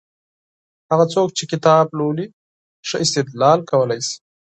[0.91, 2.25] هغه څوک چي کتاب لولي،
[2.87, 4.17] ښه استدلال کولای سي.